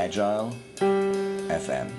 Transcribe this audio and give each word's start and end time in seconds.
Agile 0.00 0.50
FM. 0.78 1.90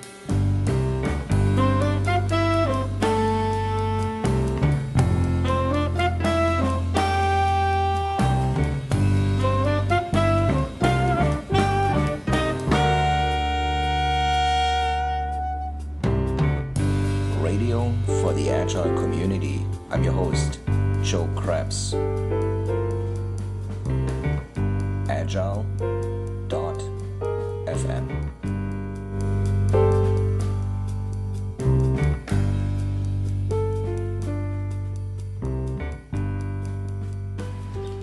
Radio 17.40 17.92
for 18.20 18.32
the 18.32 18.50
Agile 18.50 18.82
community. 18.98 19.64
I'm 19.90 20.02
your 20.02 20.12
host, 20.12 20.58
Joe 21.04 21.28
Krebs. 21.36 21.94
Agile.fm. 25.08 26.01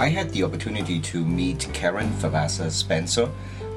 I 0.01 0.07
had 0.07 0.29
the 0.29 0.43
opportunity 0.43 0.97
to 1.01 1.25
meet 1.25 1.67
Karen 1.73 2.13
Favazza 2.13 2.71
Spencer 2.71 3.29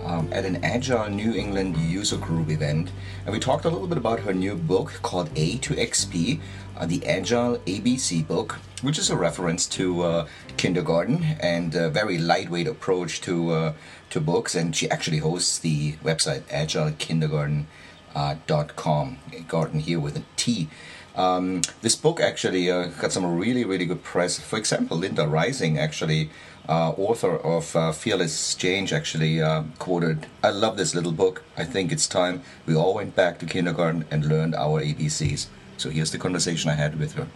um, 0.04 0.28
at 0.32 0.44
an 0.44 0.64
Agile 0.64 1.10
New 1.10 1.34
England 1.34 1.76
user 1.76 2.16
group 2.16 2.48
event, 2.48 2.92
and 3.24 3.32
we 3.32 3.40
talked 3.40 3.64
a 3.64 3.68
little 3.68 3.88
bit 3.88 3.98
about 3.98 4.20
her 4.20 4.32
new 4.32 4.54
book 4.54 5.00
called 5.02 5.30
A 5.34 5.58
to 5.58 5.74
XP, 5.74 6.38
uh, 6.76 6.86
the 6.86 7.04
Agile 7.04 7.58
ABC 7.66 8.24
book, 8.24 8.60
which 8.82 9.00
is 9.00 9.10
a 9.10 9.16
reference 9.16 9.66
to 9.66 10.02
uh, 10.02 10.28
kindergarten 10.56 11.24
and 11.40 11.74
a 11.74 11.90
very 11.90 12.18
lightweight 12.18 12.68
approach 12.68 13.20
to 13.22 13.50
uh, 13.50 13.72
to 14.10 14.20
books. 14.20 14.54
And 14.54 14.76
she 14.76 14.88
actually 14.88 15.18
hosts 15.18 15.58
the 15.58 15.94
website 16.04 16.42
agilekindergarten.com, 16.42 19.18
garden 19.48 19.80
here 19.80 19.98
with 19.98 20.16
a 20.16 20.22
T. 20.36 20.68
Um, 21.14 21.62
this 21.82 21.94
book 21.94 22.20
actually 22.20 22.70
uh, 22.70 22.86
got 23.00 23.12
some 23.12 23.36
really, 23.36 23.64
really 23.64 23.84
good 23.84 24.02
press. 24.02 24.38
For 24.38 24.58
example, 24.58 24.96
Linda 24.96 25.26
Rising, 25.26 25.78
actually, 25.78 26.30
uh, 26.68 26.90
author 26.90 27.36
of 27.36 27.74
uh, 27.76 27.92
Fearless 27.92 28.54
Change, 28.54 28.92
actually 28.92 29.42
uh, 29.42 29.64
quoted, 29.78 30.26
I 30.42 30.50
love 30.50 30.76
this 30.76 30.94
little 30.94 31.12
book. 31.12 31.42
I 31.56 31.64
think 31.64 31.92
it's 31.92 32.06
time 32.06 32.42
we 32.66 32.74
all 32.74 32.94
went 32.94 33.14
back 33.14 33.38
to 33.40 33.46
kindergarten 33.46 34.04
and 34.10 34.24
learned 34.24 34.54
our 34.54 34.80
ABCs. 34.80 35.46
So 35.76 35.90
here's 35.90 36.12
the 36.12 36.18
conversation 36.18 36.70
I 36.70 36.74
had 36.74 36.98
with 36.98 37.14
her. 37.14 37.26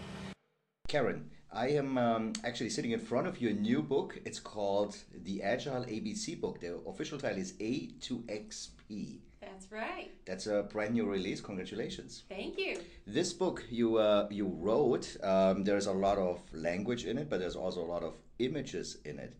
Karen, 0.89 1.31
I 1.53 1.69
am 1.69 1.99
um, 1.99 2.33
actually 2.45 2.71
sitting 2.71 2.93
in 2.93 3.01
front 3.01 3.27
of 3.27 3.41
your 3.41 3.53
new 3.53 3.83
book. 3.83 4.21
It's 4.25 4.39
called 4.39 4.97
The 5.25 5.43
Agile 5.43 5.85
ABC 5.85 6.41
Book. 6.41 6.61
The 6.61 6.79
official 6.87 7.19
title 7.19 7.39
is 7.39 7.55
A 7.61 7.89
to 8.03 8.19
XP. 8.29 9.19
That's 9.57 9.73
right. 9.73 10.11
That's 10.27 10.47
a 10.49 10.65
brand 10.65 10.93
new 10.93 11.07
release. 11.07 11.41
Congratulations. 11.41 12.25
Thank 12.29 12.59
you. 12.59 12.79
This 13.07 13.33
book 13.33 13.65
you 13.71 13.97
uh, 13.97 14.29
you 14.31 14.47
wrote. 14.47 15.17
Um, 15.23 15.65
there's 15.65 15.87
a 15.87 15.93
lot 15.93 16.19
of 16.19 16.43
language 16.53 17.07
in 17.07 17.17
it, 17.17 17.31
but 17.31 17.41
there's 17.41 17.57
also 17.57 17.81
a 17.81 17.89
lot 17.95 18.03
of 18.03 18.13
images 18.39 18.99
in 19.07 19.19
it. 19.19 19.35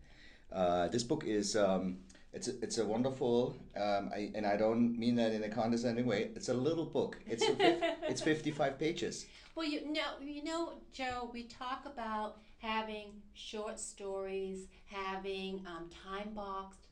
Uh, 0.51 0.87
this 0.87 1.03
book 1.03 1.23
is 1.23 1.55
um, 1.55 1.99
it's 2.33 2.47
a, 2.47 2.53
it's 2.63 2.79
a 2.79 2.85
wonderful, 2.85 3.55
um, 3.79 4.09
I, 4.11 4.31
and 4.33 4.43
I 4.47 4.57
don't 4.57 4.97
mean 4.97 5.13
that 5.17 5.33
in 5.33 5.43
a 5.43 5.49
condescending 5.49 6.07
way. 6.07 6.31
It's 6.35 6.49
a 6.49 6.53
little 6.55 6.85
book. 6.85 7.19
It's 7.27 7.47
a 7.47 7.55
it's 8.09 8.21
55 8.21 8.79
pages. 8.79 9.27
Well, 9.53 9.67
you 9.67 9.93
know, 9.93 10.17
you 10.19 10.43
know, 10.43 10.79
Joe, 10.93 11.29
we 11.31 11.43
talk 11.43 11.85
about 11.85 12.37
having 12.57 13.21
short 13.35 13.79
stories, 13.79 14.67
having 14.85 15.61
um, 15.67 15.91
time 16.03 16.31
boxed 16.33 16.86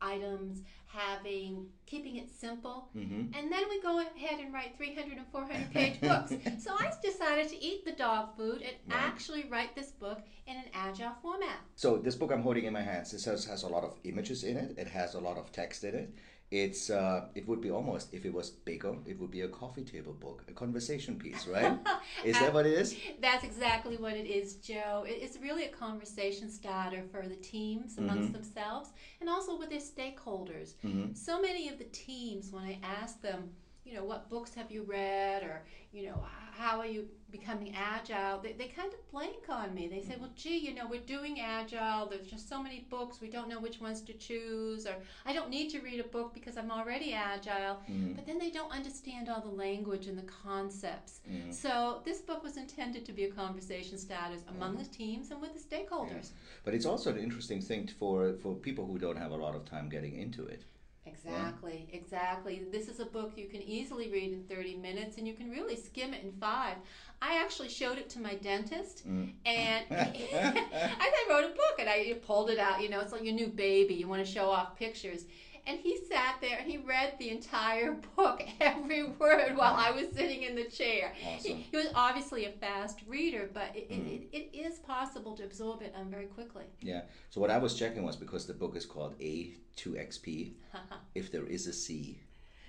items, 0.00 0.62
having 0.86 1.66
keeping 1.86 2.16
it 2.16 2.30
simple, 2.30 2.88
Mm-hmm. 2.96 3.34
and 3.36 3.52
then 3.52 3.62
we 3.68 3.80
go 3.80 4.00
ahead 4.00 4.40
and 4.40 4.52
write 4.52 4.76
300 4.76 5.18
and 5.18 5.26
400 5.32 5.70
page 5.72 6.00
books. 6.00 6.32
So 6.58 6.72
I 6.78 6.90
decided 7.02 7.48
to 7.50 7.62
eat 7.62 7.84
the 7.84 7.92
dog 7.92 8.36
food 8.36 8.62
and 8.62 8.74
Right. 8.88 8.98
actually 9.10 9.44
write 9.48 9.74
this 9.74 9.90
book 9.92 10.20
in 10.46 10.56
an 10.56 10.64
agile 10.72 11.12
format. 11.22 11.58
So 11.76 11.96
this 11.98 12.14
book 12.14 12.30
I'm 12.32 12.42
holding 12.42 12.64
in 12.64 12.72
my 12.72 12.82
hands, 12.82 13.10
this 13.12 13.24
has, 13.26 13.44
has 13.46 13.62
a 13.62 13.68
lot 13.68 13.84
of 13.84 13.94
images 14.04 14.44
in 14.44 14.56
it. 14.56 14.78
It 14.78 14.88
has 14.88 15.14
a 15.14 15.20
lot 15.20 15.36
of 15.36 15.52
text 15.52 15.84
in 15.84 15.94
it. 15.94 16.14
It's 16.50 16.90
uh, 16.90 17.26
it 17.34 17.46
would 17.48 17.60
be 17.60 17.70
almost 17.72 18.14
if 18.14 18.24
it 18.24 18.32
was 18.32 18.50
bigger, 18.50 18.94
it 19.04 19.18
would 19.18 19.32
be 19.32 19.40
a 19.40 19.48
coffee 19.48 19.82
table 19.84 20.12
book, 20.12 20.44
a 20.48 20.52
conversation 20.52 21.16
piece, 21.18 21.46
right? 21.48 21.76
is 22.24 22.38
that 22.38 22.54
what 22.54 22.66
it 22.66 22.74
is? 22.74 22.94
That's 23.20 23.42
exactly 23.44 23.96
what 23.96 24.14
it 24.14 24.26
is, 24.26 24.54
Joe. 24.54 25.04
It's 25.08 25.38
really 25.38 25.64
a 25.64 25.70
conversation 25.70 26.48
starter 26.48 27.02
for 27.10 27.26
the 27.26 27.34
teams 27.36 27.98
amongst 27.98 28.32
themselves 28.32 28.90
and 29.20 29.28
also 29.28 29.58
with 29.58 29.70
their 29.70 29.80
stakeholders. 29.80 30.74
Mhm. 30.84 31.16
So 31.16 31.40
many 31.42 31.68
of 31.68 31.78
the 31.78 31.84
teams, 31.86 32.52
when 32.52 32.62
I 32.64 32.78
ask 32.82 33.20
them, 33.22 33.50
you 33.86 33.94
know, 33.94 34.04
what 34.04 34.28
books 34.28 34.52
have 34.54 34.70
you 34.70 34.82
read 34.82 35.42
or, 35.44 35.62
you 35.92 36.06
know, 36.06 36.24
how 36.52 36.80
are 36.80 36.86
you 36.86 37.06
becoming 37.30 37.74
agile, 37.76 38.40
they, 38.40 38.52
they 38.52 38.68
kind 38.68 38.92
of 38.92 39.10
blank 39.10 39.44
on 39.48 39.74
me. 39.74 39.88
They 39.88 40.00
say, 40.00 40.16
well, 40.18 40.32
gee, 40.34 40.56
you 40.58 40.74
know, 40.74 40.86
we're 40.88 41.00
doing 41.00 41.40
agile. 41.40 42.06
There's 42.08 42.26
just 42.26 42.48
so 42.48 42.62
many 42.62 42.86
books. 42.90 43.20
We 43.20 43.28
don't 43.28 43.48
know 43.48 43.60
which 43.60 43.80
ones 43.80 44.00
to 44.02 44.12
choose. 44.14 44.86
Or 44.86 44.94
I 45.24 45.32
don't 45.32 45.50
need 45.50 45.68
to 45.70 45.80
read 45.80 46.00
a 46.00 46.08
book 46.08 46.32
because 46.34 46.56
I'm 46.56 46.70
already 46.70 47.12
agile. 47.12 47.80
Mhm. 47.88 48.16
But 48.16 48.26
then 48.26 48.38
they 48.38 48.50
don't 48.50 48.72
understand 48.72 49.28
all 49.28 49.40
the 49.40 49.56
language 49.66 50.06
and 50.06 50.18
the 50.18 50.28
concepts. 50.46 51.20
Mhm. 51.30 51.52
So 51.52 52.00
this 52.04 52.20
book 52.20 52.42
was 52.42 52.56
intended 52.56 53.04
to 53.06 53.12
be 53.12 53.24
a 53.24 53.32
conversation 53.32 53.98
starters 53.98 54.42
among 54.48 54.76
the 54.78 54.84
teams 54.84 55.30
and 55.30 55.40
with 55.40 55.52
the 55.54 55.60
stakeholders. 55.60 56.30
But 56.64 56.74
it's 56.74 56.86
also 56.86 57.10
an 57.10 57.18
interesting 57.18 57.60
thing 57.60 57.86
for 57.86 58.34
for 58.42 58.54
people 58.54 58.84
who 58.86 58.98
don't 58.98 59.18
have 59.24 59.32
a 59.32 59.36
lot 59.36 59.54
of 59.54 59.64
time 59.64 59.88
getting 59.88 60.14
into 60.16 60.44
it. 60.46 60.62
Exactly, 61.06 61.88
exactly. 61.92 62.62
This 62.72 62.88
is 62.88 63.00
a 63.00 63.04
book 63.06 63.32
you 63.36 63.46
can 63.46 63.62
easily 63.62 64.10
read 64.10 64.32
in 64.32 64.42
30 64.44 64.76
minutes 64.76 65.18
and 65.18 65.26
you 65.26 65.34
can 65.34 65.50
really 65.50 65.76
skim 65.76 66.12
it 66.12 66.22
in 66.24 66.32
five. 66.32 66.76
I 67.22 67.40
actually 67.40 67.68
showed 67.68 67.98
it 67.98 68.10
to 68.10 68.20
my 68.20 68.34
dentist 68.34 69.06
Mm. 69.08 69.32
and 69.46 69.84
I 69.90 71.26
wrote 71.28 71.44
a 71.44 71.48
book 71.54 71.76
and 71.78 71.88
I 71.88 72.14
pulled 72.26 72.50
it 72.50 72.58
out. 72.58 72.82
You 72.82 72.88
know, 72.88 73.00
it's 73.00 73.12
like 73.12 73.24
your 73.24 73.34
new 73.34 73.48
baby. 73.48 73.94
You 73.94 74.08
want 74.08 74.24
to 74.24 74.30
show 74.30 74.50
off 74.50 74.76
pictures. 74.76 75.24
And 75.66 75.78
he 75.80 75.98
sat 76.08 76.36
there 76.40 76.58
and 76.58 76.70
he 76.70 76.78
read 76.78 77.14
the 77.18 77.30
entire 77.30 77.92
book, 78.16 78.42
every 78.60 79.04
word, 79.04 79.56
while 79.56 79.74
I 79.74 79.90
was 79.90 80.06
sitting 80.14 80.42
in 80.44 80.54
the 80.54 80.64
chair. 80.64 81.12
Awesome. 81.26 81.56
He, 81.56 81.66
he 81.70 81.76
was 81.76 81.88
obviously 81.94 82.44
a 82.44 82.52
fast 82.52 83.00
reader, 83.06 83.50
but 83.52 83.74
it, 83.74 83.90
Mm. 83.90 84.06
it, 84.32 84.36
it, 84.52 84.56
is 84.56 84.78
possible 84.80 85.36
to 85.36 85.44
absorb 85.44 85.80
it 85.82 85.94
um, 85.96 86.10
very 86.10 86.26
quickly. 86.26 86.64
Yeah. 86.80 87.02
So 87.30 87.40
what 87.40 87.50
I 87.50 87.58
was 87.58 87.74
checking 87.74 88.02
was 88.02 88.16
because 88.16 88.46
the 88.46 88.52
book 88.54 88.76
is 88.76 88.84
called 88.84 89.14
A 89.20 89.54
to 89.76 89.90
XP, 89.92 90.54
if 91.14 91.30
there 91.32 91.46
is 91.46 91.66
a 91.66 91.72
C, 91.72 92.20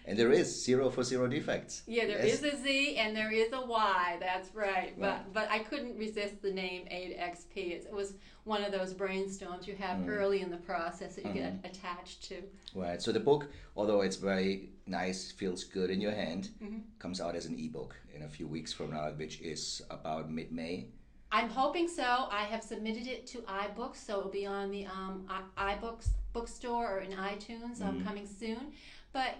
and 0.07 0.17
there 0.17 0.31
is 0.31 0.63
zero 0.63 0.89
for 0.89 1.03
zero 1.03 1.27
defects. 1.27 1.83
Yeah, 1.85 2.05
there 2.07 2.25
Yes. 2.25 2.41
is 2.41 2.53
a 2.53 2.57
Z 2.63 2.95
and 2.95 3.15
there 3.15 3.31
is 3.31 3.51
a 3.51 3.63
Y. 3.65 4.17
That's 4.21 4.55
right. 4.55 4.97
But 4.97 5.05
Right. 5.09 5.33
but 5.33 5.51
I 5.51 5.59
couldn't 5.59 5.97
resist 5.97 6.41
the 6.41 6.51
name 6.51 6.87
A 6.89 7.09
to 7.09 7.15
XP. 7.15 7.57
It, 7.73 7.85
it 7.85 7.93
was 7.93 8.13
one 8.45 8.63
of 8.63 8.71
those 8.71 8.93
brainstorms 8.93 9.67
you 9.67 9.75
have 9.75 9.97
Mm. 9.99 10.07
early 10.09 10.39
in 10.41 10.49
the 10.49 10.57
process 10.57 11.15
that 11.15 11.25
you 11.25 11.33
get 11.33 11.53
Mm-hmm. 11.57 11.65
attached 11.65 12.23
to. 12.29 12.41
Right. 12.73 13.01
So 13.01 13.11
the 13.11 13.19
book, 13.19 13.47
although 13.75 14.01
it's 14.01 14.15
very 14.15 14.69
nice, 14.85 15.31
feels 15.31 15.65
good 15.65 15.89
in 15.89 15.99
your 15.99 16.13
hand, 16.13 16.49
Mhm. 16.63 16.83
comes 16.99 17.19
out 17.19 17.35
as 17.35 17.45
an 17.45 17.59
ebook 17.59 17.95
in 18.15 18.21
a 18.23 18.29
few 18.29 18.47
weeks 18.47 18.71
from 18.71 18.91
now, 18.91 19.11
which 19.11 19.41
is 19.41 19.81
about 19.89 20.31
mid-May. 20.31 20.87
I'm 21.33 21.49
hoping 21.49 21.89
so. 21.89 22.29
I 22.31 22.45
have 22.45 22.63
submitted 22.63 23.05
it 23.07 23.27
to 23.27 23.39
iBooks, 23.41 23.97
so 23.97 24.19
it'll 24.19 24.31
be 24.31 24.45
on 24.45 24.71
the 24.71 24.85
um, 24.85 25.27
i- 25.29 25.75
iBooks 25.75 26.07
bookstore 26.31 26.89
or 26.89 26.99
in 27.01 27.11
iTunes 27.11 27.81
um, 27.81 27.99
Mhm. 27.99 28.05
coming 28.05 28.25
soon. 28.25 28.71
But 29.11 29.35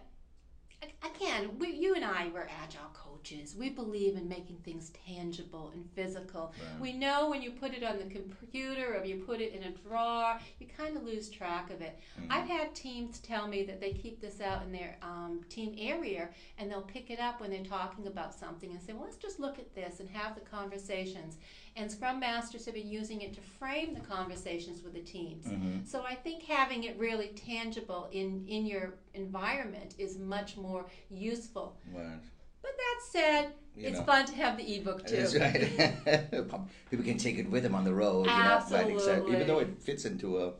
again, 0.81 1.57
we, 1.59 1.71
you 1.71 1.95
and 1.95 2.05
I, 2.05 2.29
we're 2.33 2.47
agile 2.63 2.89
coaches. 2.93 3.55
We 3.57 3.69
believe 3.69 4.15
in 4.15 4.27
making 4.27 4.57
things 4.57 4.91
tangible 5.07 5.71
and 5.73 5.85
physical. 5.95 6.53
Right. 6.57 6.81
We 6.81 6.93
know 6.93 7.29
when 7.29 7.41
you 7.41 7.51
put 7.51 7.73
it 7.73 7.83
on 7.83 7.97
the 7.97 8.05
computer 8.05 8.97
or 8.97 9.03
you 9.03 9.17
put 9.17 9.41
it 9.41 9.53
in 9.53 9.63
a 9.63 9.71
drawer, 9.71 10.39
you 10.59 10.67
kind 10.67 10.95
of 10.95 11.03
lose 11.03 11.29
track 11.29 11.69
of 11.71 11.81
it. 11.81 11.99
Mhm. 12.19 12.27
I've 12.29 12.47
had 12.47 12.75
teams 12.75 13.19
tell 13.19 13.47
me 13.47 13.63
that 13.63 13.81
they 13.81 13.91
keep 13.91 14.21
this 14.21 14.39
out 14.39 14.63
in 14.63 14.71
their 14.71 14.97
um, 15.01 15.41
team 15.49 15.75
area 15.77 16.29
and 16.57 16.69
they'll 16.71 16.81
pick 16.81 17.09
it 17.09 17.19
up 17.19 17.41
when 17.41 17.49
they're 17.49 17.63
talking 17.63 18.07
about 18.07 18.33
something 18.33 18.71
and 18.71 18.81
say, 18.81 18.93
well, 18.93 19.03
let's 19.03 19.17
just 19.17 19.39
look 19.39 19.59
at 19.59 19.73
this 19.73 19.99
and 19.99 20.09
have 20.09 20.35
the 20.35 20.41
conversations. 20.41 21.37
And 21.77 21.91
Scrum 21.91 22.19
Masters 22.19 22.65
have 22.65 22.73
been 22.73 22.87
using 22.87 23.21
it 23.21 23.33
to 23.35 23.41
frame 23.41 23.93
the 23.93 23.99
conversations 23.99 24.81
with 24.83 24.93
the 24.93 24.99
teams. 25.01 25.45
Mhm. 25.45 25.87
So 25.87 26.01
I 26.01 26.15
think 26.15 26.43
having 26.43 26.85
it 26.85 26.97
really 26.97 27.27
tangible 27.27 28.09
in, 28.11 28.45
in 28.47 28.65
your 28.65 28.95
environment 29.13 29.93
is 29.99 30.17
much 30.17 30.57
more 30.57 30.87
useful. 31.09 31.77
Right. 31.93 32.19
But 32.63 32.71
that 32.75 32.99
said, 33.11 33.53
You 33.75 33.89
it's 33.89 33.99
know. 33.99 34.05
fun 34.05 34.25
to 34.25 34.33
have 34.33 34.57
the 34.57 34.75
ebook 34.75 35.05
too. 35.05 35.17
That's 35.17 35.35
right. 35.35 36.49
People 36.89 37.05
can 37.05 37.19
take 37.19 37.37
it 37.37 37.47
with 37.47 37.61
them 37.61 37.75
on 37.75 37.83
the 37.83 37.93
road. 37.93 38.25
You 38.25 38.43
know? 38.43 38.63
Right, 38.71 38.89
exactly. 38.89 39.35
Even 39.35 39.45
though 39.45 39.59
it 39.59 39.79
fits 39.79 40.05
into 40.05 40.39
a 40.43 40.53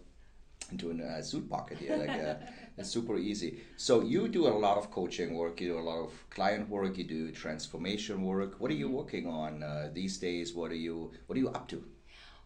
into 0.71 0.91
a 0.91 1.03
uh, 1.03 1.21
suit 1.21 1.49
pocket 1.49 1.77
here, 1.77 1.95
like 1.95 2.09
uh, 2.09 2.35
it's 2.77 2.89
super 2.89 3.17
easy. 3.17 3.59
So 3.75 4.01
you 4.01 4.27
do 4.27 4.47
a 4.47 4.55
lot 4.65 4.77
of 4.77 4.91
coaching 4.91 5.35
work. 5.35 5.59
You 5.59 5.69
do 5.69 5.79
a 5.79 5.87
lot 5.89 5.99
of 5.99 6.11
client 6.29 6.69
work. 6.69 6.97
You 6.97 7.03
do 7.03 7.31
transformation 7.31 8.21
work. 8.21 8.55
What 8.59 8.71
are 8.71 8.75
you 8.75 8.89
working 8.89 9.27
on 9.27 9.63
uh, 9.63 9.89
these 9.93 10.17
days? 10.17 10.53
What 10.53 10.71
are 10.71 10.75
you 10.87 11.11
What 11.25 11.35
are 11.37 11.39
you 11.39 11.49
up 11.49 11.67
to? 11.69 11.83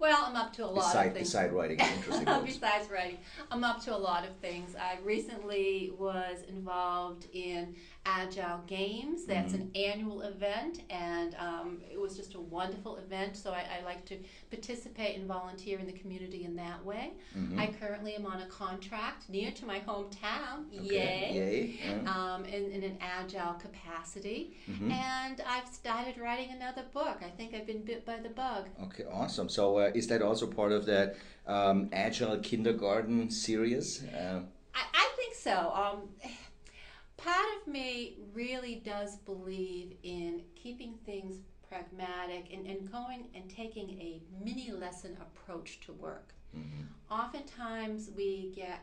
Well, 0.02 0.24
I'm 0.28 0.36
up 0.36 0.52
to 0.54 0.66
a 0.66 0.66
lot 0.66 0.76
beside, 0.88 1.08
of 1.10 1.14
things. 1.14 1.28
Beside 1.28 1.54
writing 1.54 1.80
interesting. 1.80 2.26
Besides 2.46 2.90
writing, 2.90 3.20
I'm 3.52 3.64
up 3.64 3.84
to 3.86 3.96
a 3.96 3.98
lot 3.98 4.24
of 4.28 4.36
things. 4.38 4.76
I 4.76 4.98
recently 5.04 5.94
was 6.00 6.40
involved 6.50 7.28
in 7.34 7.76
Agile 8.04 8.62
Games. 8.66 9.26
That's 9.26 9.54
Mm-hmm. 9.54 9.62
an 9.62 9.72
annual 9.76 10.22
event, 10.24 10.82
and 10.90 11.36
um, 11.36 11.82
it 11.92 12.00
was 12.02 12.16
just 12.16 12.34
a 12.34 12.40
wonderful 12.40 12.96
event. 12.98 13.38
So 13.38 13.52
I, 13.52 13.64
I 13.80 13.86
like 13.86 14.04
to 14.06 14.18
participate 14.50 15.18
and 15.18 15.28
volunteer 15.28 15.78
in 15.78 15.86
the 15.86 15.92
community 15.94 16.46
in 16.46 16.56
that 16.56 16.84
way. 16.84 17.14
Mhm. 17.38 17.60
I 17.60 17.68
currently 17.68 18.16
am 18.16 18.26
on 18.26 18.42
a 18.42 18.48
contract 18.48 19.30
near 19.30 19.52
to 19.52 19.66
my 19.68 19.82
hometown. 19.82 20.66
Okay, 20.74 20.84
Yay! 20.84 21.34
Yay. 21.34 21.80
yeah. 22.04 22.12
Um, 22.34 22.46
in, 22.46 22.72
in 22.72 22.82
an 22.84 22.98
agile 23.02 23.54
capacity, 23.54 24.58
Mhm. 24.68 24.92
and 24.92 25.42
I've 25.48 25.68
started 25.68 26.18
writing 26.18 26.50
another 26.56 26.84
book. 26.92 27.20
I 27.22 27.30
think 27.30 27.54
I've 27.54 27.68
been 27.68 27.84
bit 27.84 28.04
by 28.04 28.18
the 28.18 28.30
bug. 28.30 28.66
Okay, 28.86 29.04
awesome. 29.12 29.48
So, 29.48 29.78
uh, 29.78 29.91
is 29.96 30.08
that 30.08 30.22
also 30.22 30.48
part 30.48 30.72
of 30.72 30.86
that 30.86 31.16
um, 31.48 31.90
Agile 31.92 32.38
Kindergarten 32.40 33.30
series? 33.30 34.04
Uh, 34.04 34.42
I, 34.74 34.82
I 34.94 35.10
think 35.16 35.36
so. 35.36 35.72
Um, 35.74 36.10
part 37.18 37.46
of 37.62 37.72
me 37.72 38.18
really 38.34 38.82
does 38.86 39.18
believe 39.18 39.96
in 40.04 40.42
keeping 40.56 40.96
things 41.06 41.38
pragmatic 41.68 42.52
and, 42.54 42.66
and 42.68 42.92
going 42.92 43.28
and 43.34 43.50
taking 43.50 43.90
a 44.02 44.22
mini 44.44 44.72
lesson 44.72 45.18
approach 45.22 45.80
to 45.82 45.94
work. 45.94 46.34
mhm. 46.56 46.88
Oftentimes 47.10 48.10
we 48.16 48.52
get 48.56 48.80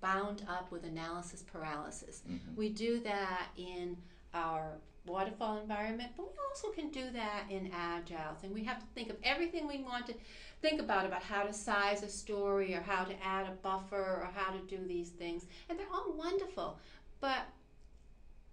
bound 0.00 0.42
up 0.48 0.70
with 0.72 0.84
analysis 0.84 1.42
paralysis. 1.42 2.22
Mhm. 2.28 2.56
We 2.56 2.68
do 2.70 3.00
that 3.00 3.48
in 3.56 3.96
our 4.34 4.78
waterfall 5.06 5.58
environment, 5.58 6.12
but 6.16 6.24
we 6.24 6.32
also 6.48 6.68
can 6.68 6.90
do 6.90 7.10
that 7.12 7.44
in 7.50 7.70
agile. 7.74 8.36
And 8.42 8.52
we 8.52 8.64
have 8.64 8.78
to 8.80 8.86
think 8.94 9.10
of 9.10 9.16
everything 9.22 9.66
we 9.66 9.82
want 9.82 10.06
to 10.06 10.14
think 10.60 10.80
about 10.80 11.06
about 11.06 11.22
how 11.22 11.42
to 11.42 11.52
size 11.52 12.02
a 12.02 12.08
story 12.08 12.74
or 12.74 12.82
how 12.82 13.04
to 13.04 13.14
add 13.24 13.46
a 13.46 13.52
buffer 13.62 13.96
or 13.96 14.30
how 14.34 14.52
to 14.52 14.58
do 14.66 14.86
these 14.86 15.10
things. 15.10 15.46
And 15.68 15.78
they're 15.78 15.86
all 15.92 16.12
wonderful. 16.12 16.78
But 17.20 17.46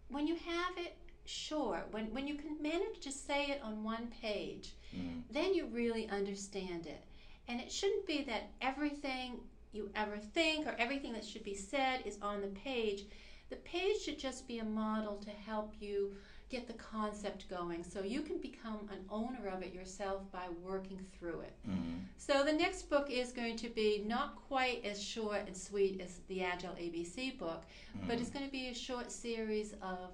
when 0.10 0.26
you 0.26 0.36
have 0.36 0.78
it 0.78 0.96
short, 1.26 1.88
when, 1.92 2.14
when 2.14 2.28
you 2.28 2.36
can 2.36 2.62
manage 2.62 3.02
to 3.02 3.12
say 3.12 3.48
it 3.48 3.62
on 3.62 3.84
one 3.84 4.08
page, 4.22 4.74
Mhm. 4.96 5.24
then 5.30 5.54
you 5.54 5.66
really 5.66 6.08
understand 6.08 6.88
it. 6.88 7.04
And 7.50 7.60
it 7.60 7.70
shouldn't 7.72 8.08
be 8.08 8.24
that 8.24 8.50
everything 8.62 9.42
you 9.74 9.92
ever 9.96 10.18
think 10.18 10.66
or 10.66 10.76
everything 10.78 11.12
that 11.14 11.26
should 11.26 11.44
be 11.44 11.56
said 11.56 12.06
is 12.06 12.18
on 12.22 12.42
the 12.42 12.48
page. 12.48 13.06
The 13.50 13.58
page 13.58 14.02
should 14.02 14.18
just 14.18 14.48
be 14.48 14.60
a 14.60 14.64
model 14.66 15.18
to 15.18 15.30
help 15.30 15.74
you 15.82 16.16
get 16.50 16.68
the 16.68 16.74
concept 16.74 17.50
going 17.50 17.84
so 17.84 18.02
you 18.02 18.22
can 18.22 18.38
become 18.38 18.80
an 18.92 19.00
owner 19.10 19.48
of 19.50 19.62
it 19.62 19.74
yourself 19.74 20.22
by 20.32 20.46
working 20.64 21.00
through 21.20 21.42
it. 21.42 21.54
Mhm. 21.68 22.00
So 22.18 22.44
the 22.44 22.54
next 22.54 22.90
book 22.90 23.10
is 23.10 23.34
going 23.34 23.58
to 23.58 23.70
be 23.70 24.00
not 24.06 24.36
quite 24.36 24.84
as 24.86 25.02
short 25.02 25.46
and 25.48 25.56
sweet 25.56 26.00
as 26.00 26.20
the 26.28 26.44
Agile 26.44 26.76
ABC 26.76 27.32
book, 27.38 27.66
but 28.08 28.20
it's 28.22 28.30
going 28.30 28.46
to 28.46 28.52
be 28.52 28.68
a 28.70 28.74
short 28.74 29.12
series 29.12 29.74
of 29.82 30.12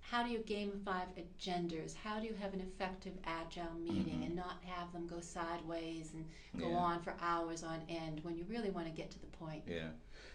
how 0.00 0.24
do 0.24 0.30
you 0.30 0.40
gamify 0.40 1.04
agendas? 1.16 1.94
How 1.94 2.18
do 2.20 2.26
you 2.26 2.34
have 2.34 2.52
an 2.52 2.60
effective 2.60 3.14
agile 3.24 3.72
meeting 3.74 4.18
Mhm. 4.20 4.26
and 4.26 4.36
not 4.36 4.62
have 4.64 4.92
them 4.92 5.06
go 5.06 5.20
sideways 5.20 6.12
and 6.12 6.28
go 6.58 6.68
Yeah. 6.70 6.76
on 6.76 7.02
for 7.02 7.14
hours 7.20 7.62
on 7.62 7.80
end 7.88 8.22
when 8.24 8.36
you 8.36 8.44
really 8.44 8.68
want 8.70 8.88
to 8.88 8.92
get 8.92 9.10
to 9.12 9.18
the 9.20 9.28
point? 9.28 9.62
Yeah, 9.66 9.92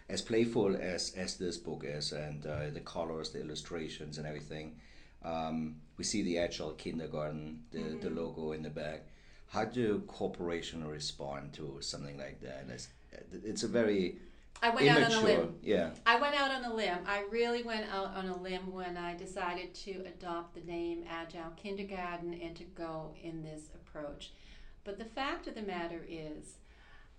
as 0.10 0.22
playful 0.22 0.76
as 0.78 1.14
as 1.16 1.38
this 1.38 1.58
book 1.58 1.84
is, 1.84 2.12
and 2.14 2.46
uh, 2.48 2.70
the 2.72 2.80
colors, 2.80 3.32
the 3.32 3.42
illustrations, 3.42 4.18
and 4.18 4.26
everything. 4.26 4.80
Um, 5.24 5.78
we 5.98 6.04
see 6.04 6.22
the 6.24 6.38
Agile 6.40 6.72
Kindergarten, 6.74 7.64
the 7.72 7.80
the 7.80 7.84
Mm-hmm. 8.10 8.18
logo 8.18 8.52
in 8.52 8.64
the 8.64 8.70
back. 8.70 9.08
How 9.50 9.66
do 9.66 10.04
corporation 10.08 10.86
respond 10.88 11.54
to 11.54 11.78
something 11.82 12.18
like 12.18 12.42
that? 12.42 12.66
It's, 12.70 12.90
it's 13.44 13.64
a 13.64 13.68
very 13.68 14.18
I 14.62 14.70
went 14.72 14.90
out 14.90 15.04
on 15.04 15.12
a 15.12 15.26
limb. 15.26 15.56
Yeah. 15.62 15.92
I 16.06 16.20
went 16.20 16.36
out 16.36 16.52
on 16.52 16.66
a 16.66 16.74
limb. 16.74 17.00
I 17.06 17.24
really 17.32 17.64
went 17.64 17.86
out 17.94 18.16
on 18.16 18.28
a 18.28 18.38
limb 18.42 18.72
when 18.74 18.98
I 18.98 19.16
decided 19.16 19.74
to 19.86 19.92
adopt 20.06 20.56
the 20.56 20.62
name 20.72 21.04
Agile 21.08 21.52
Kindergarten 21.56 22.34
and 22.42 22.56
to 22.56 22.64
go 22.64 23.14
in 23.24 23.44
this 23.44 23.70
approach. 23.76 24.32
But 24.84 24.98
the 24.98 25.06
fact 25.06 25.48
of 25.48 25.56
the 25.56 25.62
matter 25.62 26.04
is, 26.10 26.56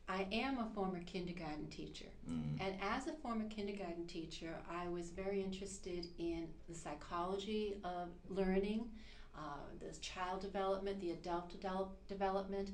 I 0.09 0.27
am 0.33 0.59
a 0.59 0.67
former 0.75 1.01
kindergarten 1.05 1.67
teacher. 1.69 2.07
Mm. 2.31 2.61
And 2.61 2.75
as 2.81 3.07
a 3.07 3.13
former 3.13 3.45
kindergarten 3.49 4.07
teacher, 4.07 4.55
I 4.71 4.89
was 4.89 5.11
very 5.11 5.43
interested 5.43 6.07
in 6.19 6.49
the 6.69 6.75
psychology 6.75 7.75
of 7.85 8.09
learning, 8.31 8.87
uh, 9.37 9.41
the 9.81 9.95
child 10.01 10.41
development, 10.41 10.99
the 11.01 11.11
adult 11.11 11.51
develop, 11.51 11.91
development. 12.09 12.71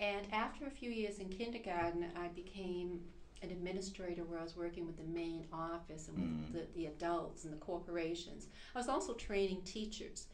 And 0.00 0.26
after 0.32 0.66
a 0.66 0.70
few 0.70 0.90
years 0.90 1.18
in 1.18 1.28
kindergarten, 1.28 2.06
I 2.16 2.28
became 2.28 3.00
an 3.42 3.50
administrator 3.50 4.24
where 4.24 4.38
I 4.40 4.42
was 4.42 4.56
working 4.56 4.86
with 4.86 4.96
the 4.96 5.04
main 5.04 5.46
office 5.52 6.08
and 6.08 6.16
with 6.18 6.28
Mm. 6.28 6.52
the, 6.52 6.66
the 6.74 6.86
adults 6.86 7.44
and 7.44 7.52
the 7.52 7.58
corporations. 7.58 8.48
I 8.74 8.78
was 8.78 8.88
also 8.88 9.14
training 9.14 9.62
teachers. 9.62 10.26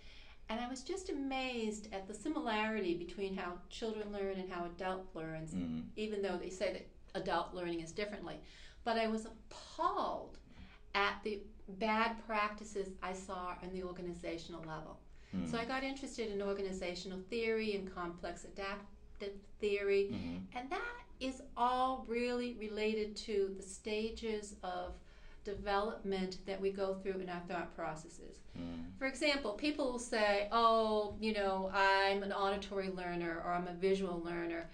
And 0.48 0.60
I 0.60 0.68
was 0.68 0.82
just 0.82 1.08
amazed 1.08 1.88
at 1.92 2.06
the 2.06 2.14
similarity 2.14 2.94
between 2.94 3.34
how 3.34 3.54
children 3.70 4.12
learn 4.12 4.36
and 4.38 4.50
how 4.52 4.66
adult 4.66 5.06
learns 5.14 5.54
Mm. 5.54 5.84
even 5.96 6.22
though 6.22 6.36
they 6.36 6.50
say 6.50 6.72
that 6.72 6.86
adult 7.20 7.54
learning 7.54 7.80
is 7.80 7.92
differently. 7.92 8.40
But 8.84 8.98
I 8.98 9.06
was 9.06 9.26
appalled 9.26 10.38
at 10.94 11.22
the 11.24 11.40
bad 11.68 12.24
practices 12.26 12.90
I 13.02 13.14
saw 13.14 13.56
on 13.62 13.70
the 13.72 13.82
organizational 13.82 14.60
level. 14.62 15.00
Mm. 15.34 15.50
So 15.50 15.58
I 15.58 15.64
got 15.64 15.82
interested 15.82 16.30
in 16.30 16.42
organizational 16.42 17.20
theory 17.30 17.74
and 17.74 17.92
complex 17.92 18.44
adaptive 18.44 19.34
theory, 19.60 20.10
Mhm. 20.12 20.42
and 20.54 20.70
that 20.70 21.00
is 21.20 21.42
all 21.56 22.04
really 22.06 22.54
related 22.54 23.16
to 23.16 23.54
the 23.56 23.62
stages 23.62 24.56
of 24.62 24.94
development 25.44 26.38
that 26.46 26.60
we 26.60 26.70
go 26.70 26.94
through 26.94 27.20
in 27.20 27.28
our 27.28 27.42
thought 27.48 27.74
processes. 27.76 28.38
Mm. 28.58 28.84
For 28.98 29.06
example, 29.06 29.52
people 29.52 29.92
will 29.92 29.98
say, 29.98 30.48
oh, 30.52 31.14
you 31.20 31.32
know, 31.32 31.70
I'm 31.72 32.22
an 32.22 32.32
auditory 32.32 32.90
learner 32.90 33.42
or 33.44 33.52
I'm 33.52 33.68
a 33.68 33.74
visual 33.74 34.22
learner. 34.24 34.70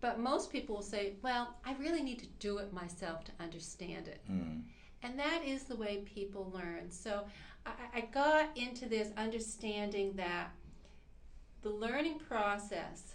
But 0.00 0.18
most 0.18 0.50
people 0.50 0.76
will 0.76 0.82
say, 0.82 1.14
well, 1.22 1.56
I 1.64 1.74
really 1.74 2.02
need 2.02 2.18
to 2.20 2.26
do 2.38 2.58
it 2.58 2.72
myself 2.72 3.24
to 3.24 3.32
understand 3.40 4.08
it. 4.08 4.20
Mm. 4.30 4.62
And 5.02 5.18
that 5.18 5.42
is 5.44 5.64
the 5.64 5.76
way 5.76 6.04
people 6.04 6.52
learn. 6.54 6.90
So 6.90 7.24
I, 7.66 7.72
I 7.94 8.00
got 8.12 8.56
into 8.56 8.88
this 8.88 9.08
understanding 9.16 10.14
that 10.14 10.50
the 11.62 11.70
learning 11.70 12.18
process 12.18 13.14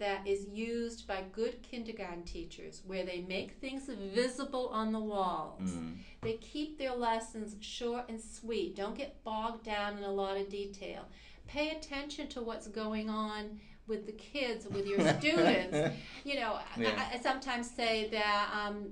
that 0.00 0.26
is 0.26 0.46
used 0.48 1.06
by 1.06 1.22
good 1.32 1.62
kindergarten 1.62 2.24
teachers, 2.24 2.82
where 2.86 3.04
they 3.06 3.20
make 3.28 3.52
things 3.60 3.84
visible 4.14 4.68
on 4.68 4.90
the 4.92 4.98
walls, 4.98 5.70
Mm. 5.70 5.98
they 6.22 6.34
keep 6.34 6.78
their 6.78 6.94
lessons 6.94 7.54
short 7.60 8.08
and 8.08 8.20
sweet. 8.20 8.74
Don't 8.74 8.96
get 8.96 9.22
bogged 9.22 9.64
down 9.64 9.96
in 9.98 10.04
a 10.04 10.10
lot 10.12 10.36
of 10.36 10.48
detail. 10.48 11.06
Pay 11.46 11.70
attention 11.70 12.26
to 12.28 12.42
what's 12.42 12.66
going 12.66 13.08
on 13.08 13.60
with 13.86 14.06
the 14.06 14.12
kids, 14.12 14.66
with 14.66 14.86
your 14.86 15.00
students. 15.18 15.94
You 16.24 16.34
know, 16.40 16.58
Yeah. 16.76 17.08
I, 17.12 17.16
I 17.16 17.20
sometimes 17.20 17.70
say 17.70 18.08
that 18.10 18.50
um, 18.54 18.90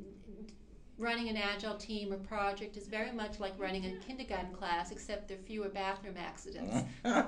running 0.99 1.28
an 1.28 1.37
agile 1.37 1.76
team 1.76 2.12
or 2.12 2.17
project 2.17 2.76
is 2.76 2.88
very 2.88 3.12
much 3.12 3.38
like 3.38 3.52
running 3.59 3.85
a 3.87 3.93
kindergarten 4.05 4.52
class, 4.52 4.90
except 4.90 5.28
there 5.28 5.38
are 5.38 5.43
fewer 5.43 5.69
bathroom 5.69 6.17
accidents. 6.19 6.76
oh 7.05 7.26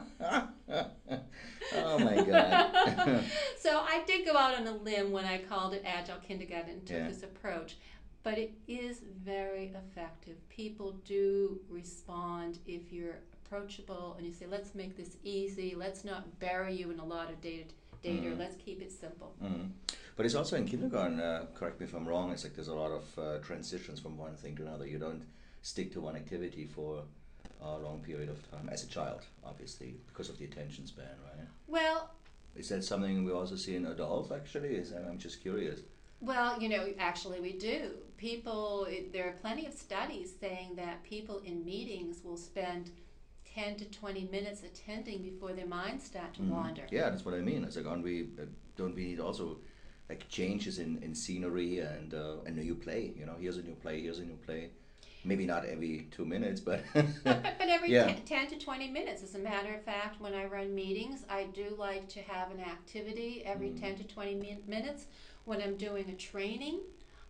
my 1.99 2.17
god. 2.25 3.25
so 3.59 3.81
I 3.81 4.03
did 4.07 4.27
go 4.27 4.37
out 4.37 4.59
on 4.59 4.67
a 4.67 4.73
limb 4.73 5.13
when 5.13 5.25
I 5.25 5.39
called 5.39 5.75
it 5.75 5.83
Agile 5.87 6.19
Kindergarten 6.27 6.71
and 6.71 6.87
took 6.87 6.97
Yeah. 6.97 7.09
this 7.09 7.23
approach. 7.23 7.77
But 8.23 8.37
it 8.39 8.53
is 8.69 9.01
very 9.25 9.73
effective. 9.75 10.37
People 10.51 10.93
do 11.07 11.59
respond 11.71 12.59
if 12.67 12.93
you're 12.93 13.17
approachable 13.47 14.15
and 14.19 14.27
you 14.27 14.33
say, 14.33 14.47
let's 14.47 14.75
make 14.75 14.97
this 14.97 15.17
easy, 15.25 15.75
let's 15.75 16.05
not 16.05 16.39
bury 16.39 16.75
you 16.75 16.91
in 16.91 16.99
a 16.99 17.05
lot 17.05 17.31
of 17.31 17.41
data, 17.41 17.71
data 18.03 18.29
Mhm. 18.29 18.39
let's 18.39 18.57
keep 18.57 18.83
it 18.83 18.93
simple. 18.93 19.35
Mm. 19.43 19.71
But 20.21 20.27
it's 20.27 20.35
also 20.35 20.57
in 20.59 20.67
kindergarten, 20.67 21.19
uh, 21.19 21.47
correct 21.55 21.81
me 21.81 21.87
if 21.87 21.95
I'm 21.95 22.07
wrong, 22.07 22.31
it's 22.31 22.45
like 22.45 22.55
there's 22.55 22.69
a 22.69 22.75
lot 22.75 22.91
of 22.91 23.05
uh, 23.19 23.39
transitions 23.39 24.01
from 24.01 24.19
one 24.19 24.35
thing 24.35 24.55
to 24.57 24.67
another. 24.67 24.87
You 24.87 24.99
don't 24.99 25.23
stick 25.63 25.91
to 25.95 26.01
one 26.03 26.15
activity 26.15 26.67
for 26.67 27.05
a 27.63 27.79
long 27.79 28.03
period 28.03 28.29
of 28.29 28.37
time 28.51 28.69
as 28.71 28.85
a 28.85 28.87
child, 28.87 29.23
obviously, 29.43 29.95
because 30.09 30.29
of 30.29 30.37
the 30.37 30.45
attention 30.45 30.87
span, 30.87 31.07
right? 31.25 31.47
Well, 31.69 32.11
Is 32.55 32.69
that 32.69 32.85
something 32.85 33.25
we 33.25 33.33
also 33.33 33.57
see 33.57 33.77
in 33.77 33.87
adults, 33.87 34.31
actually? 34.31 34.75
Is 34.75 34.93
I'm 34.93 35.17
just 35.17 35.41
curious. 35.41 35.81
Well, 36.21 36.61
you 36.61 36.69
know, 36.69 36.89
actually, 36.99 37.41
we 37.41 37.55
do. 37.55 37.93
People, 38.19 38.85
it- 38.91 39.15
there 39.15 39.27
are 39.27 39.37
plenty 39.41 39.65
of 39.65 39.73
studies 39.73 40.35
saying 40.39 40.75
that 40.77 41.03
people 41.03 41.39
in 41.47 41.65
meetings 41.65 42.23
will 42.23 42.37
spend 42.37 42.91
10 43.55 43.77
to 43.77 43.87
20 43.87 44.29
minutes 44.31 44.63
attending 44.65 45.23
before 45.23 45.55
their 45.55 45.67
minds 45.81 46.05
start 46.05 46.35
to 46.35 46.43
Mhm. 46.43 46.51
wander. 46.51 46.87
Yeah, 46.91 47.09
that's 47.09 47.25
what 47.25 47.33
I 47.35 47.41
mean. 47.41 47.65
It's 47.65 47.77
like, 47.77 47.87
aren't 47.87 48.05
we, 48.05 48.25
uh, 48.39 48.45
don't 48.77 48.95
we 48.95 49.05
need 49.05 49.21
also 49.21 49.61
like 50.11 50.29
changes 50.29 50.79
in, 50.81 51.01
in 51.03 51.15
scenery 51.15 51.79
and 51.79 52.13
uh, 52.15 52.43
a 52.45 52.51
new 52.51 52.75
play? 52.75 53.13
You 53.17 53.25
know, 53.27 53.37
here's 53.41 53.57
a 53.57 53.63
new 53.63 53.77
play, 53.77 54.03
here's 54.03 54.19
a 54.19 54.25
new 54.25 54.39
play. 54.47 54.71
maybe 55.23 55.45
not 55.47 55.65
every 55.67 56.09
two 56.11 56.25
minutes, 56.25 56.61
but 56.61 56.81
but, 57.25 57.45
every 57.61 57.91
Yeah. 57.93 58.07
10, 58.07 58.25
10 58.25 58.49
to 58.49 58.59
20 58.59 58.89
minutes. 58.89 59.23
As 59.23 59.35
a 59.35 59.39
matter 59.39 59.73
of 59.75 59.83
fact, 59.85 60.21
when 60.21 60.35
I 60.35 60.45
run 60.47 60.75
meetings, 60.75 61.25
I 61.29 61.45
do 61.45 61.67
like 61.79 62.09
to 62.17 62.21
have 62.23 62.51
an 62.51 62.61
activity 62.61 63.43
every 63.45 63.69
Mm. 63.71 63.81
10 63.81 63.97
to 63.99 64.05
20 64.05 64.35
min- 64.35 64.65
minutes. 64.67 65.07
When 65.45 65.61
I'm 65.63 65.77
doing 65.77 66.07
a 66.11 66.17
training, 66.31 66.81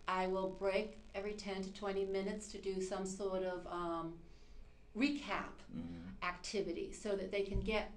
I 0.07 0.25
will 0.27 0.49
break 0.65 0.87
every 1.13 1.33
10 1.33 1.61
to 1.63 1.71
20 1.73 2.05
minutes 2.05 2.47
to 2.53 2.57
do 2.57 2.81
some 2.81 3.05
sort 3.05 3.43
of 3.43 3.59
um, 3.67 4.13
recap 4.97 5.55
Mhm. 5.79 6.23
activity 6.23 6.87
so 7.03 7.09
that 7.19 7.29
they 7.31 7.43
can 7.43 7.59
get 7.73 7.91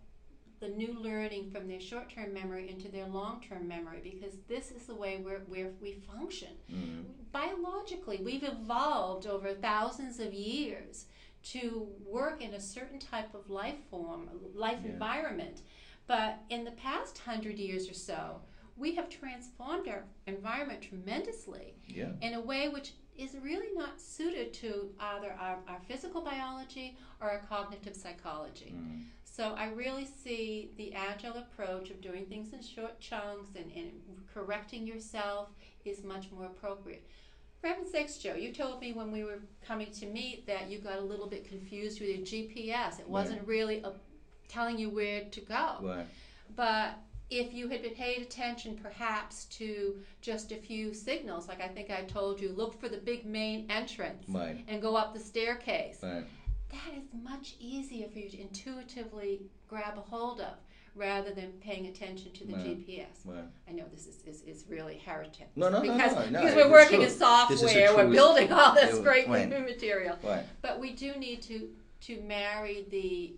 the 0.60 0.68
new 0.68 0.94
learning 0.98 1.50
from 1.50 1.66
their 1.68 1.80
short 1.80 2.08
term 2.10 2.32
memory 2.32 2.68
into 2.70 2.88
their 2.88 3.06
long 3.06 3.42
term 3.46 3.66
memory 3.68 4.00
because 4.02 4.34
this 4.48 4.70
is 4.70 4.86
the 4.86 4.94
way 4.94 5.20
we're, 5.24 5.40
where 5.48 5.70
we 5.80 5.92
function 5.94 6.48
Mhm. 6.70 7.04
biologically, 7.32 8.18
we've 8.22 8.44
evolved 8.44 9.26
over 9.26 9.54
thousands 9.54 10.20
of 10.20 10.32
years 10.32 11.06
to 11.42 11.88
work 12.06 12.40
in 12.40 12.54
a 12.54 12.60
certain 12.60 12.98
type 12.98 13.34
of 13.34 13.50
life 13.50 13.78
form, 13.90 14.30
life 14.54 14.78
Yeah. 14.84 14.92
environment. 14.92 15.62
But 16.06 16.38
in 16.48 16.64
the 16.64 16.70
past 16.72 17.18
hundred 17.18 17.58
years 17.58 17.88
or 17.90 17.94
so, 17.94 18.40
we 18.76 18.94
have 18.94 19.08
transformed 19.08 19.88
our 19.88 20.04
environment 20.26 20.82
tremendously 20.82 21.74
yeah. 21.86 22.12
in 22.22 22.34
a 22.34 22.40
way 22.40 22.68
which 22.68 22.92
is 23.16 23.36
really 23.36 23.72
not 23.74 24.00
suited 24.00 24.52
to 24.54 24.92
either 24.98 25.32
our, 25.32 25.62
our 25.68 25.80
physical 25.86 26.20
biology 26.22 26.96
or 27.20 27.30
our 27.30 27.38
cognitive 27.40 27.94
psychology. 27.94 28.72
Mhm. 28.76 29.04
So 29.34 29.52
I 29.58 29.70
really 29.70 30.06
see 30.06 30.70
the 30.76 30.94
agile 30.94 31.38
approach 31.38 31.90
of 31.90 32.00
doing 32.00 32.24
things 32.26 32.52
in 32.52 32.62
short 32.62 33.00
chunks 33.00 33.50
and, 33.56 33.68
and 33.74 33.90
correcting 34.32 34.86
yourself 34.86 35.48
is 35.84 36.04
much 36.04 36.26
more 36.30 36.46
appropriate. 36.46 37.04
For 37.60 37.66
heaven's 37.66 37.90
sakes, 37.90 38.18
Joe, 38.18 38.34
you 38.34 38.52
told 38.52 38.80
me 38.80 38.92
when 38.92 39.10
we 39.10 39.24
were 39.24 39.40
coming 39.66 39.90
to 39.90 40.06
meet 40.06 40.46
that 40.46 40.70
you 40.70 40.78
got 40.78 40.98
a 40.98 41.00
little 41.00 41.26
bit 41.26 41.48
confused 41.48 42.00
with 42.00 42.10
your 42.10 42.18
GPS. 42.18 43.00
It 43.00 43.08
wasn't 43.08 43.44
really 43.44 43.82
a, 43.82 43.94
telling 44.46 44.78
you 44.78 44.88
where 44.88 45.24
to 45.24 45.40
go. 45.40 45.78
Right. 45.82 46.06
But 46.54 46.94
if 47.28 47.52
you 47.52 47.68
had 47.68 47.82
been 47.82 47.94
paid 47.94 48.22
attention 48.22 48.78
perhaps 48.80 49.46
to 49.46 49.96
just 50.20 50.52
a 50.52 50.56
few 50.56 50.94
signals, 50.94 51.48
like 51.48 51.60
I 51.60 51.66
think 51.66 51.90
I 51.90 52.02
told 52.02 52.40
you, 52.40 52.50
look 52.50 52.78
for 52.80 52.88
the 52.88 52.98
big 52.98 53.26
main 53.26 53.66
entrance 53.68 54.26
Right. 54.28 54.64
and 54.68 54.80
go 54.80 54.94
up 54.94 55.12
the 55.12 55.18
staircase 55.18 55.98
Right. 56.04 56.24
That 56.74 56.98
is 56.98 57.04
much 57.22 57.56
easier 57.58 58.08
for 58.08 58.18
you 58.18 58.30
to 58.30 58.40
intuitively 58.40 59.42
grab 59.68 59.96
a 59.96 60.00
hold 60.00 60.40
of 60.40 60.54
rather 60.94 61.32
than 61.32 61.50
paying 61.60 61.86
attention 61.86 62.32
to 62.32 62.46
the 62.46 62.54
Right. 62.54 62.86
GPS. 62.86 63.24
Right. 63.24 63.44
I 63.68 63.72
know 63.72 63.84
this 63.90 64.06
is, 64.06 64.22
is, 64.26 64.42
is 64.42 64.64
really 64.68 64.98
heretic. 64.98 65.48
No, 65.56 65.68
no, 65.68 65.82
no, 65.82 65.92
because, 65.92 66.14
no, 66.14 66.30
no, 66.30 66.40
Because 66.40 66.54
we're 66.54 66.70
working 66.70 67.00
in 67.00 67.08
This 67.08 67.14
is 67.14 67.20
a 67.20 67.24
software, 67.24 67.96
we're 67.96 68.12
building 68.12 68.52
all 68.52 68.74
this 68.74 68.98
great 69.00 69.28
new 69.28 69.58
material. 69.60 70.16
Right. 70.22 70.44
But 70.62 70.78
we 70.78 70.92
do 70.92 71.14
need 71.16 71.42
to, 71.42 71.68
to 72.02 72.20
marry 72.22 72.86
the 72.90 73.34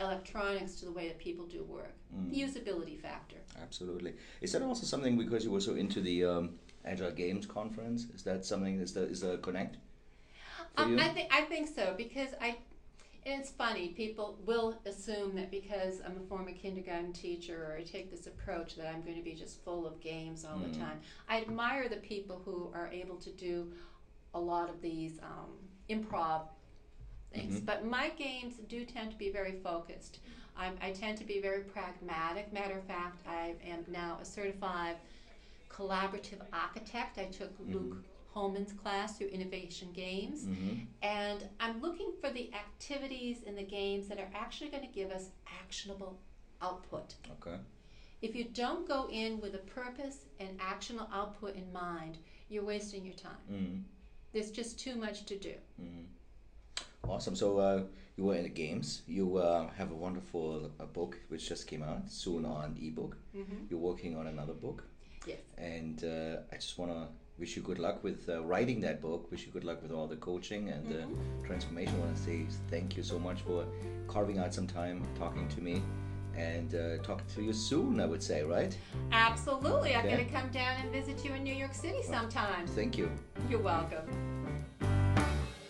electronics 0.00 0.76
to 0.76 0.86
the 0.86 0.92
way 0.92 1.08
that 1.08 1.18
people 1.18 1.46
do 1.46 1.64
work. 1.64 1.92
Mm. 2.14 2.30
The 2.30 2.40
usability 2.40 2.98
factor. 2.98 3.36
Absolutely. 3.60 4.14
Is 4.40 4.52
that 4.52 4.62
also 4.62 4.86
something 4.86 5.18
because 5.18 5.44
you 5.44 5.50
were 5.50 5.60
so 5.60 5.74
into 5.74 6.00
the 6.00 6.24
um, 6.24 6.50
Agile 6.84 7.10
Games 7.10 7.46
conference? 7.46 8.06
Is 8.14 8.22
that 8.22 8.44
something? 8.44 8.80
Is 8.80 8.94
there 8.94 9.06
is 9.06 9.20
there 9.20 9.34
a 9.34 9.38
connect? 9.38 9.76
Um? 10.76 10.98
I 10.98 11.08
think 11.08 11.28
I 11.34 11.42
think 11.42 11.68
so 11.74 11.94
because 11.96 12.30
I. 12.40 12.56
And 13.24 13.40
it's 13.40 13.50
funny. 13.50 13.88
People 13.88 14.38
will 14.46 14.78
assume 14.86 15.34
that 15.34 15.50
because 15.50 16.00
I'm 16.06 16.16
a 16.16 16.28
former 16.28 16.52
kindergarten 16.52 17.12
teacher 17.12 17.66
or 17.72 17.76
I 17.76 17.82
take 17.82 18.08
this 18.08 18.28
approach 18.28 18.76
that 18.76 18.86
I'm 18.86 19.02
going 19.02 19.16
to 19.16 19.22
be 19.22 19.34
just 19.34 19.64
full 19.64 19.84
of 19.84 20.00
games 20.00 20.44
all 20.44 20.58
Mhm. 20.58 20.72
the 20.72 20.78
time. 20.78 21.00
I 21.28 21.40
admire 21.40 21.88
the 21.88 21.96
people 21.96 22.40
who 22.44 22.70
are 22.72 22.86
able 22.86 23.16
to 23.16 23.30
do 23.32 23.72
a 24.32 24.38
lot 24.38 24.70
of 24.70 24.80
these 24.80 25.18
um, 25.24 25.58
improv 25.90 26.42
things. 27.32 27.58
Mhm. 27.60 27.66
But 27.66 27.84
my 27.84 28.10
games 28.10 28.58
do 28.68 28.84
tend 28.84 29.10
to 29.10 29.18
be 29.18 29.30
very 29.32 29.58
focused. 29.60 30.20
I'm, 30.56 30.78
I 30.80 30.92
tend 30.92 31.18
to 31.18 31.24
be 31.24 31.40
very 31.40 31.62
pragmatic. 31.64 32.52
Matter 32.52 32.78
of 32.78 32.84
fact, 32.84 33.26
I 33.26 33.56
am 33.66 33.84
now 33.88 34.18
a 34.22 34.24
certified 34.24 34.98
collaborative 35.68 36.40
architect. 36.52 37.18
I 37.18 37.24
took 37.24 37.50
Luke 37.58 37.96
Hohmann's 38.36 38.74
class 38.74 39.16
through 39.16 39.28
Innovation 39.28 39.88
Games. 39.94 40.44
hmm 40.44 40.74
And 41.00 41.48
I'm 41.58 41.80
looking 41.80 42.12
for 42.20 42.28
the 42.30 42.52
activities 42.54 43.38
in 43.46 43.56
the 43.56 43.62
games 43.62 44.08
that 44.08 44.18
are 44.18 44.28
actually 44.34 44.68
going 44.68 44.82
to 44.86 44.92
give 45.00 45.10
us 45.10 45.30
actionable 45.62 46.18
output. 46.60 47.14
Okay. 47.40 47.56
If 48.20 48.36
you 48.36 48.44
don't 48.52 48.86
go 48.86 49.08
in 49.10 49.40
with 49.40 49.54
a 49.54 49.64
purpose 49.80 50.18
and 50.38 50.50
actionable 50.60 51.08
output 51.12 51.56
in 51.56 51.72
mind, 51.72 52.18
you're 52.50 52.64
wasting 52.74 53.06
your 53.06 53.14
time. 53.14 53.42
hmm 53.48 53.78
There's 54.34 54.50
just 54.50 54.78
too 54.78 54.96
much 54.96 55.24
to 55.30 55.36
do. 55.38 55.54
hmm 55.80 56.04
Awesome. 57.08 57.36
So 57.36 57.58
uh, 57.58 57.82
you 58.16 58.24
were 58.24 58.34
in 58.34 58.42
the 58.42 58.48
games. 58.64 59.02
You 59.06 59.36
uh, 59.38 59.70
have 59.78 59.92
a 59.92 59.94
wonderful 59.94 60.70
uh, 60.80 60.84
book 60.98 61.16
which 61.28 61.48
just 61.48 61.66
came 61.70 61.82
out 61.90 62.02
soon 62.10 62.44
on 62.44 62.76
ebook. 62.82 63.16
Mm-hmm. 63.34 63.60
You're 63.70 63.78
working 63.90 64.16
on 64.18 64.26
another 64.26 64.54
book, 64.54 64.82
Yes. 65.24 65.38
and 65.56 66.02
uh, 66.02 66.52
I 66.52 66.56
just 66.56 66.76
want 66.78 66.90
to 66.90 67.02
wish 67.38 67.56
you 67.56 67.62
good 67.62 67.78
luck 67.78 68.02
with 68.02 68.28
uh, 68.28 68.42
writing 68.44 68.80
that 68.80 69.00
book. 69.00 69.30
Wish 69.30 69.46
you 69.46 69.52
good 69.52 69.64
luck 69.64 69.82
with 69.82 69.92
all 69.92 70.06
the 70.06 70.16
coaching 70.16 70.70
and 70.70 70.92
uh, 70.92 71.46
transformation. 71.46 71.94
I 71.96 72.06
want 72.06 72.16
to 72.16 72.22
say 72.22 72.46
thank 72.70 72.96
you 72.96 73.02
so 73.02 73.18
much 73.18 73.42
for 73.42 73.66
carving 74.08 74.38
out 74.38 74.54
some 74.54 74.66
time 74.66 75.02
talking 75.18 75.48
to 75.48 75.60
me, 75.60 75.82
and 76.36 76.74
uh, 76.74 77.02
talk 77.02 77.22
to 77.34 77.42
you 77.42 77.52
soon. 77.52 78.00
I 78.00 78.06
would 78.06 78.22
say, 78.22 78.42
right? 78.42 78.76
Absolutely. 79.12 79.94
I'm 79.94 80.04
going 80.04 80.24
to 80.24 80.32
come 80.32 80.48
down 80.50 80.76
and 80.80 80.90
visit 80.90 81.24
you 81.24 81.34
in 81.34 81.42
New 81.42 81.54
York 81.54 81.74
City 81.74 82.02
sometime. 82.02 82.66
Thank 82.68 82.96
you. 82.96 83.10
You're 83.50 83.60
welcome. 83.60 84.06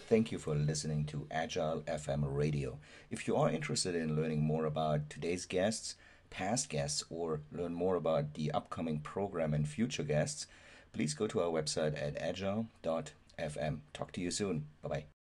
Thank 0.09 0.31
you 0.31 0.39
for 0.39 0.55
listening 0.55 1.05
to 1.07 1.27
Agile 1.33 1.83
FM 1.89 2.23
Radio. 2.25 2.79
If 3.11 3.27
you 3.27 3.35
are 3.35 3.51
interested 3.51 3.97
in 3.97 4.15
learning 4.15 4.41
more 4.41 4.65
about 4.65 5.11
today's 5.11 5.47
guests, 5.47 5.97
past 6.31 6.69
guests, 6.69 7.03
or 7.11 7.41
learn 7.51 7.75
more 7.75 7.97
about 7.97 8.35
the 8.35 8.53
upcoming 8.53 9.01
program 9.01 9.53
and 9.53 9.67
future 9.67 10.05
guests, 10.05 10.47
please 10.97 11.15
go 11.15 11.27
to 11.27 11.41
our 11.41 11.51
website 11.51 12.01
at 12.01 12.17
agile.fm. 12.21 13.79
Talk 13.93 14.13
to 14.13 14.21
you 14.21 14.31
soon. 14.31 14.67
Bye 14.83 14.89
bye. 14.89 15.16